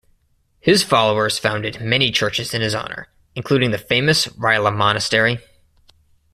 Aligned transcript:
His 0.59 0.81
followers 0.81 1.37
founded 1.37 1.79
many 1.79 2.09
churches 2.09 2.55
in 2.55 2.61
his 2.63 2.73
honor, 2.73 3.09
including 3.35 3.69
the 3.69 3.77
famous 3.77 4.25
Rila 4.29 4.75
Monastery. 4.75 5.37